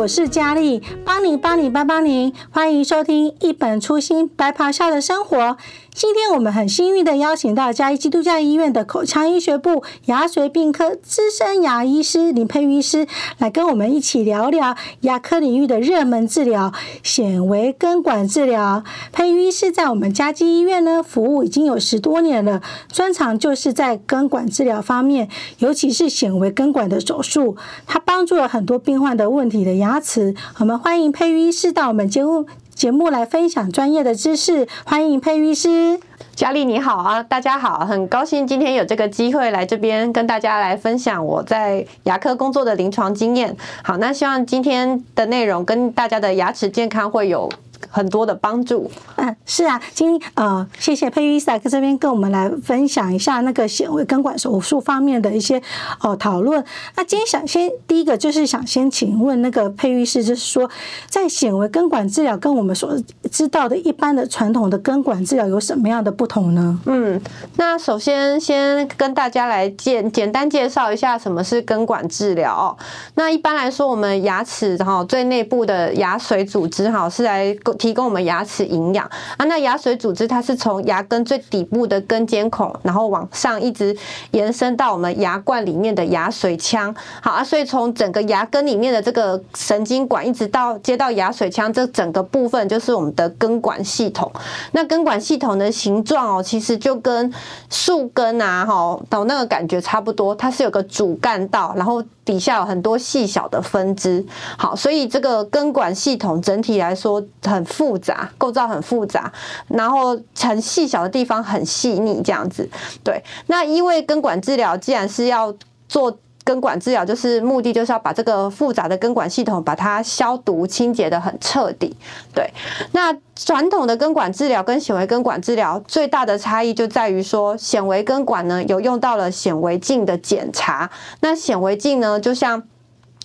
[0.00, 5.56] 我是佳丽，帮你帮你帮帮你，欢迎收听一本初心白袍下的生活。
[5.92, 18.84] 今天我们很幸运的邀请到嘉义基督教医院的口腔医学部牙髓病科资深牙医师林佩玉医师来跟我们一起聊聊牙科领域的热门治疗——显微根管治疗。
[19.12, 30.36] 佩玉医师在我们嘉基医院呢服务已经有十多年了，专长就是在根管治疗方面，尤其是显微根管的手术，他帮助了很多病患的问题的牙齿。
[30.58, 32.46] 我们欢迎迎佩玉医师到我们节目。
[32.74, 36.00] 节目来分享专业的知识，欢迎佩玉医师。
[36.34, 43.54] 佳丽你好啊，大家好，很高兴今天有这个机会来这边跟大家来分享我在牙科工作的临床经验。
[43.82, 47.50] 好，那希望今天的内容跟大家的牙齿健康会有。
[47.90, 55.60] 很多的帮助，嗯，是啊，今呃，谢谢佩玉医生在这边跟我们来分享一下那个显微根管手术方面的一些
[56.00, 56.64] 哦讨论。
[56.96, 60.70] 那今天想先第一个就是想先请问那个佩玉医师，就是说
[61.08, 62.96] 在显微根管治疗跟我们所
[63.30, 66.78] 知道的一般的传统的根管治疗有什么样的不同呢？
[66.86, 67.20] 嗯，
[67.56, 72.76] 那首先先跟大家来简简单介绍一下什么是根管治疗。
[73.14, 77.56] 那一般来说，我们牙齿哈最内部的牙髓组织哈是来。
[77.78, 83.96] 提供我们牙齿营养啊，那牙髓组织它是从牙根最底部的根尖孔，然后往上一直
[84.32, 86.94] 延伸到我们牙冠里面的牙髓腔。
[87.22, 94.30] 好啊，所以从整个牙根里面的这个神经管一直到接到牙髓腔，这整个部分就是我们的根管系统。
[94.72, 97.32] 那根管系统的形状哦，其实就跟
[97.68, 102.02] 树根啊，哈，到那个感觉差不多，它是有个主干道，然后。
[102.22, 104.24] 底下有很多细小的分支，
[104.56, 109.32] 好，所以这个根管系统整体来说很复杂，构造很复杂，
[109.66, 112.68] 然后很细小的地方很细腻，这样子。
[113.02, 115.52] 对，那因为根管治疗既然是要
[115.88, 116.16] 做。
[116.50, 121.96] 根管治疗就是目的，就是要把这个复杂的根管系统把它消毒清洁的很彻底。
[122.34, 122.52] 对，
[122.90, 130.90] 那传统的根管治疗跟显微根管治疗最大的差异就在于说，显微根管呢有用到了显微镜的检查，
[131.20, 132.60] 那显微镜呢就像。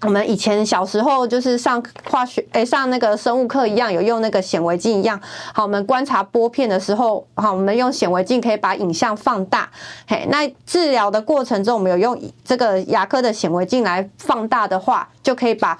[0.01, 5.19] 我们以前小时候就是上化学，诶，上那个生物课一样，有用那个显微镜一样。
[5.53, 9.69] 好，我们观察玻片的时候，好，我们用显微镜可以把影像放大。
[10.07, 15.77] 嘿，那治疗的过程中，我们有用这个牙科的显微镜来放大的话，就可以把。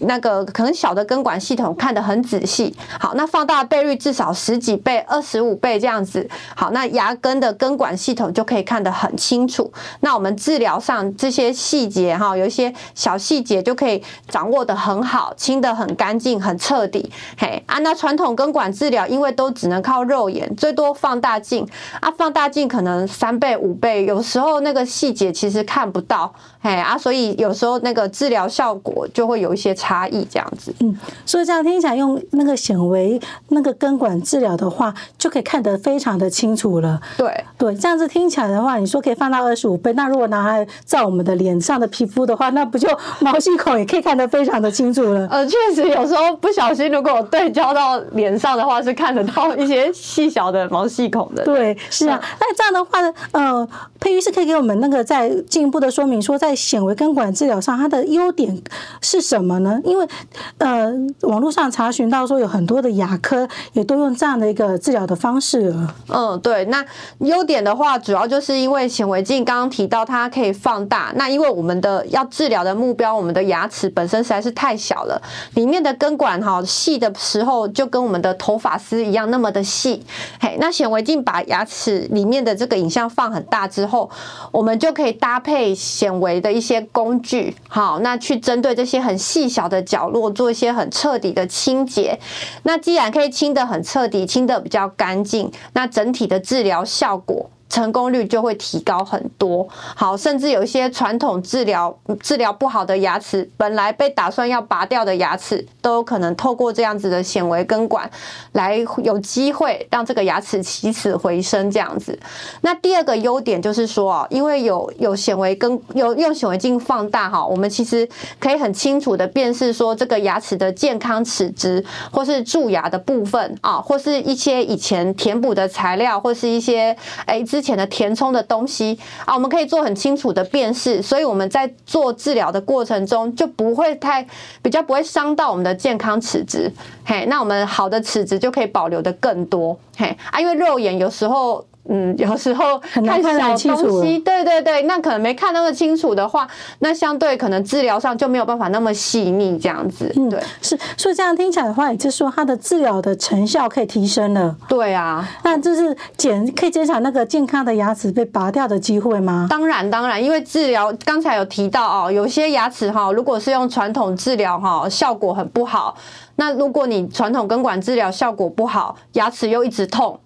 [0.00, 9.72] 那个可能小的根管系统看得很仔细，好，那放大倍率至少十几倍、二十五倍这样子，好，那牙根的根管系统就可以看得很清楚。
[10.00, 17.10] 那我们治疗上这些细节哈，有一些小细节就可以掌握得很好，清得很干净、很彻底。
[17.38, 21.66] 嘿啊，那传统根管治疗因为都只能靠肉眼，最多放大镜
[22.00, 26.34] 啊，放大镜可能三倍、五倍，有时候那个细节其实看不到。
[26.60, 30.74] 嘿啊，所以有时候那个治疗效果就会有一些差异，这样子。
[30.80, 33.20] 嗯，所以这样听起来，用那个显微
[33.50, 37.00] 那个根管治疗的话，就可以看得非常的清楚了。
[37.16, 42.88] 对对，这样子听起来的话，你说可以放到二十五倍，那如果拿来照我们的脸上的皮肤的话，那不就
[43.20, 45.28] 毛细孔也可以看得非常的清楚了？
[45.30, 51.44] 呃，确实有时候不小心，如果对焦到脸上的话，是看得到一些细小的毛细孔的。
[51.44, 52.20] 对，是啊。
[52.40, 58.62] 那这样的话呢，呃，佩玉是可以给我们那个再进一步的说明，说在显微根管治疗上，它的优点
[59.00, 59.65] 是什么呢？
[59.84, 60.08] 因为，
[60.56, 60.90] 呃，
[61.22, 65.76] 网络上查询到说有很多的牙科也都用这样的一个治疗的方式。
[66.08, 66.64] 嗯，对。
[66.66, 66.82] 那
[67.18, 71.12] 优点的话，主要就是因为显微镜刚刚提到它可以放大。
[71.16, 75.20] 那因为我们的要治疗的目标，我们的牙齿本身实在是太小了，
[75.52, 80.02] 里面的根管哈细的时候就跟我们的头发丝一样那么的细。
[80.40, 84.10] 嘿，那显微镜把牙齿里面的这个影像放很大之后，
[84.50, 86.46] 我们就可以搭配显微的。
[86.46, 92.18] 的一些工具，好，那去针对这些很细小的角落做一些很彻底的清洁。
[92.64, 97.48] 那既然可以清得很彻底，清得比较干净，那整体的治疗效果。
[97.68, 99.66] 成功率就会提高很多。
[99.94, 108.08] 好，甚至有一些传统治疗治疗不好的牙齿，本来被打算要拔掉的牙齿，都有可能透过这样子的显微根管
[108.52, 111.56] 来有机会让这个牙齿起死回生。
[111.70, 112.18] 这样子。
[112.60, 118.08] 那第二个优点就是说啊，因为有有显微根有用显微镜放大哈，我们其实
[118.38, 127.42] 可以很清楚的辨识说这个牙齿的健康齿质，或是蛀牙的部分啊，或是一些以前填补的材料，或是一些哎。
[127.56, 134.22] 之前的填充的东西啊，我们可以做很清楚的辨识，所以我们在做治疗的过程中就不会太
[134.60, 136.70] 比较不会伤到我们的健康齿质，
[137.02, 140.14] 嘿，那我们好的齿质就可以保留的更多，嘿。
[140.30, 144.02] 啊，因为肉眼有时候嗯，有时候看得清楚。
[144.02, 146.46] 对对对，那可能没看那么清楚的话，
[146.80, 150.12] 那相对可能治疗上就没有办法那么细腻这样子。
[150.16, 154.56] 嗯对，嗯、是，所以这样听起来的话，也就是说它的治疗的成效可以提升了。
[154.68, 159.46] 对啊，那就是减可以减少那个健康的牙齿被拔掉的机会吗？
[159.48, 165.96] 当然当然，因为治疗刚才有提到哦，有些牙齿哈，如果是用传统治疗哈，效果很不好。
[166.36, 170.18] 那如果你传统根管治疗效果不好，牙齿又一直痛。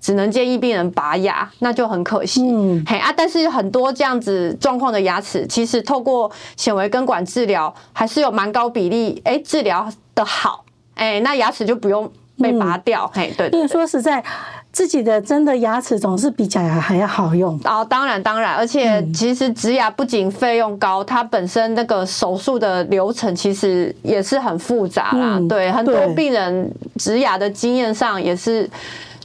[0.00, 2.42] 只能建议病人拔牙，那就很可惜。
[2.50, 10.64] 嗯，嘿啊，但是很多这样子状况的牙齿，其实透过显微根管治疗，还是有蛮高比例，哎、欸，治疗的好，
[10.94, 13.10] 哎、欸，那牙齿就不用被拔掉。
[13.14, 14.24] 嗯、嘿，对，对，对，因为说实在，
[14.72, 17.58] 自己的真的牙齿总是比假牙还要好用。
[17.64, 25.36] 哦，当然当然，而且其实植牙不仅费用高，它本身那个手术的流程其实也是很复杂啦。
[25.38, 28.68] 嗯、对，很多病人植牙的经验上也是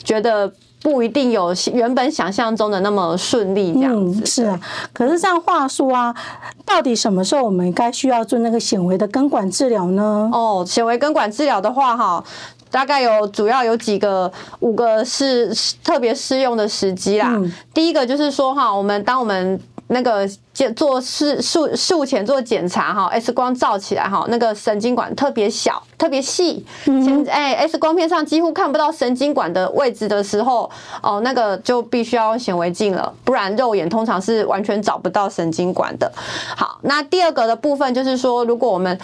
[0.06, 0.50] 觉得。
[0.84, 4.22] 不一定有原本想象中的那么顺利，这样子。
[4.22, 4.60] 嗯，是啊。
[4.94, 6.16] 可是这样话说啊，
[6.64, 10.30] 到底什么时候我们该需要做那个显微的根管治疗呢？
[10.32, 12.24] 哦，显微根管治疗的话，哈，
[12.70, 15.52] 大概有主要有几个五个是
[15.84, 17.30] 特别适用的时机啦。
[17.32, 17.52] 嗯。
[17.74, 30.70] 第一个就是说哈，我们当我们那个检做术术术前做检查哈，X 光照起来哈，那个神经管特别小、特别细，嗯，哎，X 光片上几乎看不到神经管的位置的时候，
[31.04, 36.12] 哦，那个就必须要用显微镜了，不然肉眼通常是完全找不到神经管的。
[36.58, 39.00] 好，那第二个的部分就是说，如果我们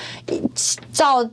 [0.92, 1.24] 照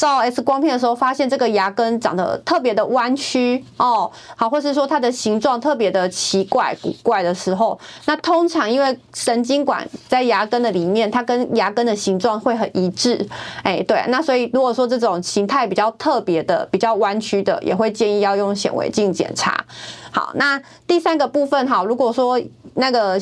[0.00, 13.28] 照 X 光片的时候，发现这个牙根长得特别的弯曲哦，好，或是说它的形状特别的奇怪古怪的时候，那通常因为神经管在牙根的里面，它跟牙根的形状会很一致，
[13.62, 19.62] 哎，对，那所以如果说这种形态比较特别的、比较弯曲的，也会建议要用显微镜检查。
[20.10, 22.40] 好，那第三个部分哈，如果说
[22.72, 23.20] 那个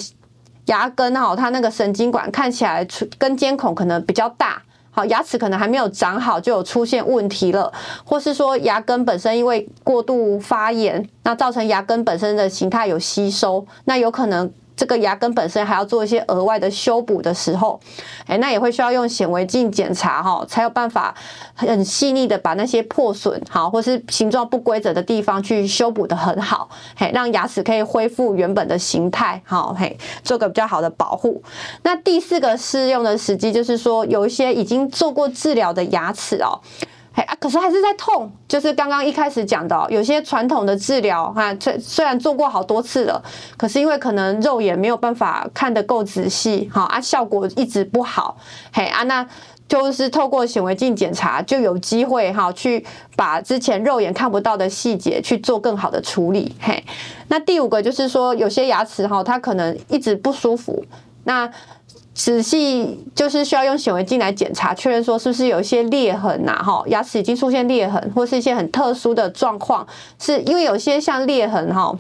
[0.67, 2.87] 牙根哈，它那个神经管看起来
[3.19, 4.63] 根尖孔可能比较大。
[4.99, 7.73] 好，牙齿可能还没有长好就有出现问题了，
[8.05, 14.53] 或是说牙根本身因为过度发炎，那造成牙根本身的形态有吸收，那有可能。
[14.79, 17.81] 这个牙根本身还要做一些额外的修补的时候，
[18.29, 21.13] 哎，那也会需要用显微镜检查哈，才有办法
[21.53, 31.43] 很细腻的把那些破损好或是形状不规则的地方去修补得很好，嘿，让牙齿可以恢复原本的形态，好，嘿，做个比较好的保护。
[31.83, 36.61] 那第四个适用的时机就是说，有一些已经做过治疗的牙齿哦。
[37.15, 43.21] 啊，可是还是在痛，就是刚刚一开始讲的，有些传统的治疗哈，虽虽然做过好多次了，
[43.57, 48.37] 可是因为可能肉眼没有办法看得够仔细，哈啊，效果一直不好，
[48.73, 49.27] 嘿啊，那
[49.67, 56.85] 就是透过显微镜检查就有机会哈，去把之前肉眼看不到的细节去做更好的处理，嘿。
[57.27, 60.85] 那第五个就是说，有些牙齿哈，它可能一直不舒服，
[61.25, 61.51] 那。
[62.19, 66.61] 仔细就是需要用显微镜来检查，确认说是不是有一些裂痕呐？
[66.61, 69.87] 哈，牙齿已经出现裂痕，或是一些很特殊的状况，
[70.19, 71.97] 是因为有些像裂痕哈，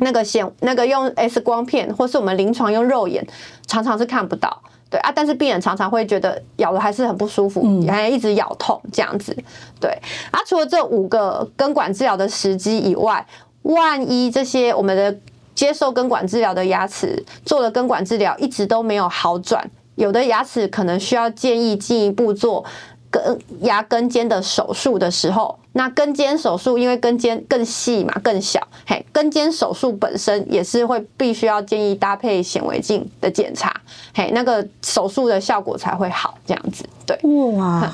[0.00, 3.26] 那个显那个用 X 光片，或是我们临床用肉眼，
[3.66, 4.54] 常常是看不到，
[4.90, 9.34] 对啊，但是病人常常会觉得咬的还是很不舒服，还一直咬痛这样子，
[9.80, 9.90] 对
[10.30, 10.40] 啊。
[10.46, 13.26] 除了这五个根管治疗的时机以外，
[13.62, 15.18] 万一这些我们的。
[15.58, 19.68] 接受根管治疗的牙齿做了根管治疗，一直都没有好转。
[19.96, 22.64] 有的牙齿可能需要建议进一步做
[23.10, 33.74] 根牙根尖的手术的时候，那根尖手术因为根尖更细嘛，更小，嘿，根尖手术本身也是会必须要建议搭配显微镜的检查，
[34.14, 37.18] 嘿，那个手术的效果才会好，这样子，对。
[37.56, 37.92] 哇，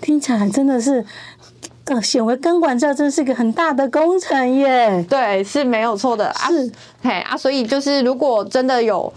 [0.00, 1.04] 听起来真的是。
[1.86, 5.04] 呃，显微根管这真是个很大的工程耶。
[5.08, 6.32] 对，是没有错的。
[6.34, 9.12] 是，嘿啊，所以就是如果真的有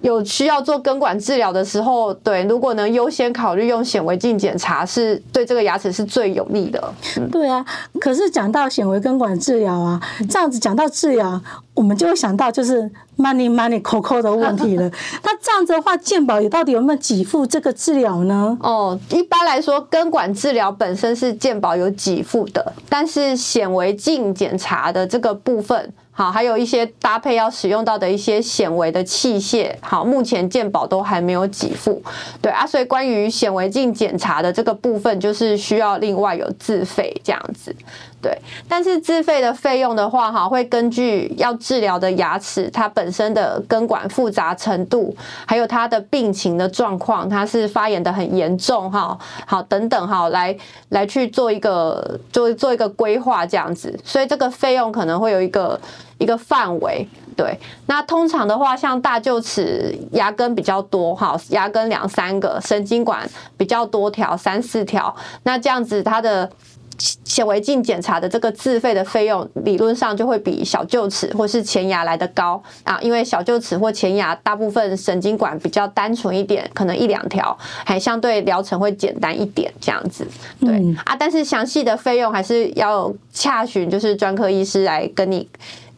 [0.00, 6.94] 有需要做根管治疗的时候，对，如果能优先考虑用显微镜检查，是对这个牙齿是最有利的。
[7.18, 7.64] 嗯、对啊，
[8.00, 11.40] 可是讲到显微根管治疗啊，这样子讲到治疗，
[11.74, 14.88] 我们就会想到就是 money money 扣扣的问题了。
[15.22, 18.56] 那这样子的话，健保也到底有没有给付这个治疗呢？
[18.62, 32.02] 哦，一般来说，根管治疗本身是健保有给付的，但是显微镜检查的这个部分，好，还有一些搭配要使用到的一些显微的器械，好，目前健保都还没有给付。
[32.42, 37.74] 对啊，所以关于显微镜检查的这个部分，就是需要另外有自费这样子。
[38.22, 50.54] 对，但是自费的费用的话，哈，会根据要治疗的牙齿它本身的根管复杂程度，还有它的病情的状况，它是发炎的很严重，哈，好等等，哈，来
[50.90, 55.80] 来去做一个做做一个规划这样子，所以这个费用可能会有一个
[56.18, 57.08] 一个范围。
[57.34, 66.50] 对，那通常的话，像大臼齿牙根比较多，哈，牙根两三个，神经管比较多条，三四条，那这样子它的。
[67.24, 80.26] 显微镜检查的这个自费的费用，理论上就会比小臼齿或是前牙来得高啊，因为小臼齿或前牙大部分神经管比较单纯一点，可能一两条，还相对疗程会简单一点这样子。
[80.60, 85.48] 对、嗯、啊，但是详细的费用还是要洽询，就是专科医师来跟你。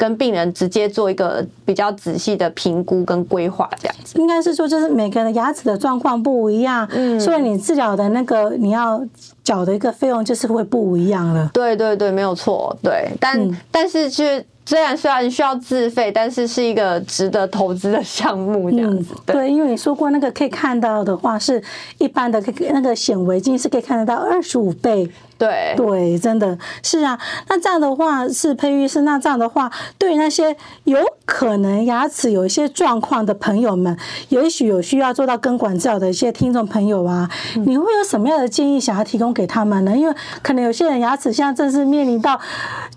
[0.03, 4.19] 跟病人直接做一个比较仔细的评估跟规划，这样子。
[4.19, 9.01] 应该是说，就是每个人牙齿的状况不一样，嗯，所以你治疗的那个你要
[9.45, 11.49] 缴的一个费用就是会不一样了。
[11.55, 14.45] 对对对，没有错，对，但、嗯、但是是。
[14.65, 19.13] 虽然虽然需要自费，但是是一个值得投资的项目，这样子。
[19.27, 21.61] 对，因为你说过那个可以看到的话，是
[21.99, 22.41] 一般的
[22.71, 25.11] 那个显微镜是可以看得到二十五倍。
[25.43, 27.19] 对对，真的是啊。
[27.49, 29.69] 那这样的话是佩玉医师，那这样的话，
[29.99, 30.97] 对于那些有
[31.27, 33.97] 可能牙齿有一些状况的朋友们，
[34.29, 37.29] 也许有需要做到根管治疗的一些听众朋友啊，
[37.67, 39.97] 你会有什么样的建议想要提供给他们呢？
[39.97, 42.41] 因为可能有些人牙齿现在正是面临到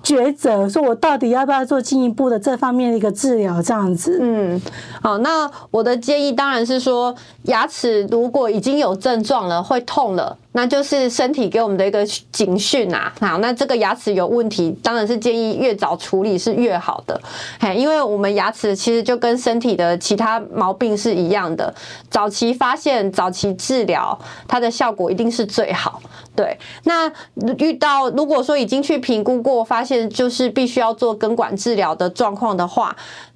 [0.03, 1.55] 抉择，说我到底要不。
[1.55, 4.19] 要做进一步的这方面的一个治疗，这样子。
[4.21, 4.61] 嗯，
[5.01, 10.37] 好，那我的建议当然是说，牙齿如果已经有症状了，会痛了。
[10.53, 13.13] 那就是身体给我们的一个警讯啊！
[13.19, 17.19] 好，那这个牙齿有问题，当然是建议越早处理是越好的。
[17.59, 21.75] 嘿，因为我们牙齿其实就跟身体的其他毛病是一样的，
[22.09, 26.01] 早期发现、早期治疗，它的效果一定是最好。
[26.33, 27.11] 对，那
[27.57, 32.95] 遇到如果说已经去评估过，发现就是必须要做根管治疗的状况的话。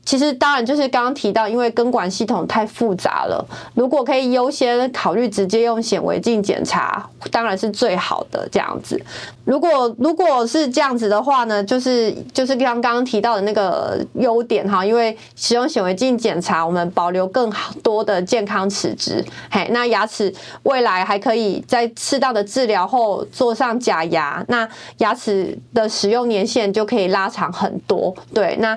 [0.09, 8.99] 其实当然就是刚刚提到，因为根管系统太复杂了，如果可以优先考虑直接用显微镜检查，当然是最好的这样子。
[9.45, 17.51] 如果如果是这样子的话呢，就是就是刚刚提到的那个优点哈，因为使用显微镜检查，我们保留更
[17.83, 28.11] 多的健康齿质，嘿，那牙齿未来还可以在适当的治疗后做上假牙，那牙齿的使用年限就可以拉长很多。
[28.33, 28.75] 对，那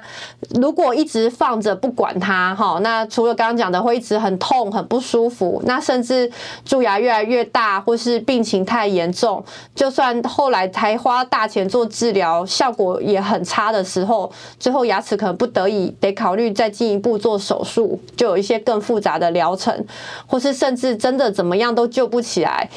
[0.61, 6.31] 如果一直放着不管它哈，那除了刚刚讲的会一直很痛很不舒服，那甚至
[6.65, 19.85] 蛀牙越来越大，或是病情太严重，就算后来才花大钱做治疗，效果也很差的时候，最后牙齿可能不得已得考虑再进一步做手术，就有一些更复杂的疗程，
[20.27, 22.69] 或是甚至真的怎么样都救不起来。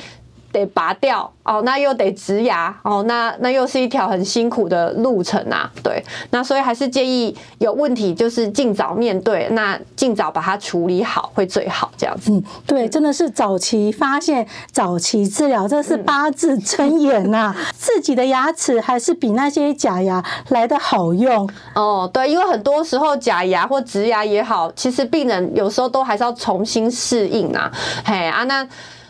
[0.56, 5.70] 得拔掉哦，那又得植牙哦，那那又是一条很辛苦的路程啊。
[5.84, 12.32] 对，那所以还是建议有问题就是尽早面对，那尽早把它处理好会最好这样子。
[12.32, 17.56] 嗯，对，真的是早期发现、早期治疗，这是八字真言呐、啊。
[17.76, 22.10] 自己的牙齿还是比那些假牙来的好用哦。
[22.12, 27.72] 对，因为很多时候假牙或植牙也好，其实病人有时候都还是要重新适应啊。
[28.04, 28.68] 嘿啊，那。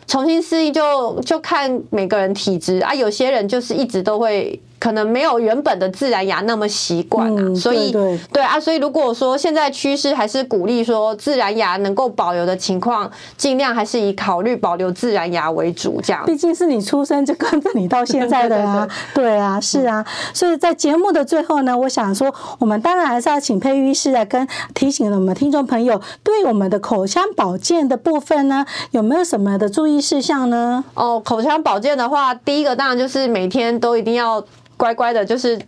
[0.08, 4.60] 重新适应就就看每个人体质啊，有些人就是一直都会。
[4.86, 16.24] 可能没有原本的自然牙那么习惯啊，嗯、所以对，对，啊，所以如果说现在趋势还是鼓励说自然牙能够保留的情况，尽量还是以考虑保留自然牙为主，这样。
[16.28, 20.06] 毕竟是你出生就跟着你到现在的啊，对啊，是啊。
[20.36, 30.84] 所以在节目的最后呢，我想说，我们当然还是要请佩玉医师来跟提醒我们听众朋友，对我们的口腔保健的部分呢，有没有什么的注意事项呢？
[30.94, 34.46] 哦，口腔保健的话，第一个当然就是每天都一定要。
[34.78, 35.60] 乖乖的，就是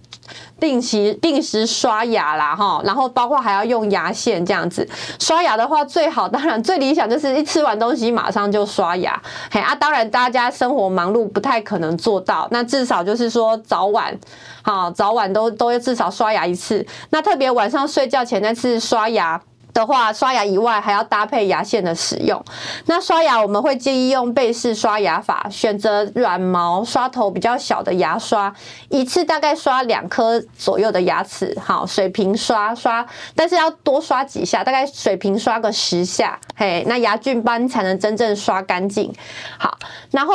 [0.60, 4.88] 定期定时刷牙啦，哈，然后包括还要用牙线这样子。
[5.20, 9.22] 刷牙的话，最好当然最理想就是一吃完东西马上就刷牙。
[9.52, 14.18] 嘿啊，当然大家生活忙碌不太可能做到，那至少就是说早晚，
[14.64, 16.86] 哈早晚都都要至少刷牙一次。
[17.12, 19.42] 那特别晚上睡觉前那次刷牙。
[19.78, 22.44] 的话，刷牙以外还要搭配牙线的使用。
[22.88, 28.52] 那刷牙我们会建议用贝氏刷牙法，选择软毛、刷头比较小的牙刷，
[28.90, 33.06] 一次大概刷两颗左右的牙齿，好，水平刷刷，
[33.36, 39.14] 但是要多刷几下，大概水平刷个十下，嘿，那牙菌斑才能真正刷干净。
[39.60, 39.78] 好，
[40.10, 40.34] 然后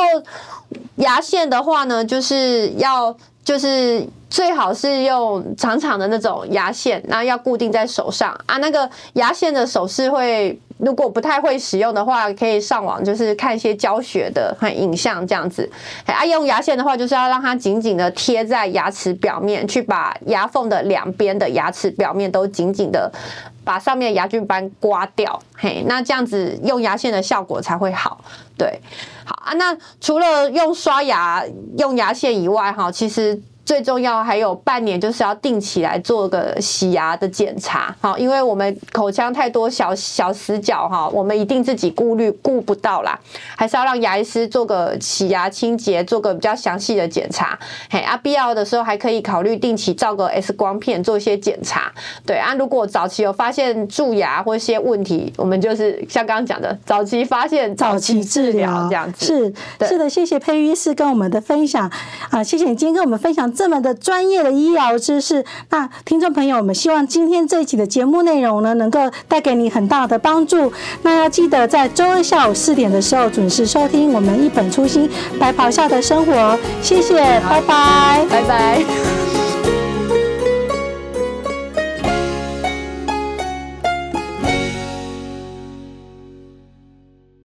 [0.95, 4.07] 牙线的话呢，就是要就是。
[4.33, 8.57] 最好是用长长的那种牙线，然后要固定在手上啊。
[8.57, 15.69] 那个牙线的手势会，如果不太会使用的话，可以上网就是看一些教学的和影像这样子。
[16.07, 23.11] 啊，用牙线的话，就是要让它紧紧的贴在牙齿表面，去把牙缝的两边的牙齿表面都紧紧的
[23.63, 25.39] 把上面的牙菌斑刮掉。
[25.55, 28.19] 嘿，那这样子用牙线的效果才会好。
[28.57, 28.79] 对，
[29.25, 29.53] 好啊。
[29.53, 31.43] 那除了用刷牙
[31.77, 33.39] 用牙线以外，哈，其实。
[33.65, 43.17] 最重要还有半年，就是要定期来做个洗牙的检查，好，因为我们口腔太多小小死角哈，我们一定自己顾虑顾不到啦，
[43.55, 47.57] 还是要让牙医师做个洗牙清洁，做个比较详细的检查，
[47.89, 51.89] 嘿，啊，必要的时候还可以考虑定期照个 X 光片做一些检查，
[52.25, 61.89] 对啊，如果早期有发现蛀牙或一些问题，我们就是像刚刚讲的，早期发现，早期治疗这样子，是是的，谢谢佩玉医师跟我们的分享
[62.29, 63.52] 啊，谢谢你今天跟我们分享。
[63.53, 70.71] 这么的专业的医疗知识，那听众朋友，我们希望今天这一期的节目内容呢，能够带给你很大的帮助。
[71.03, 76.57] 那要记得在周二下午四点的时候准时收听我们一本初心白袍下的生活。
[76.81, 77.15] 谢谢，
[77.49, 79.42] 拜拜，拜拜。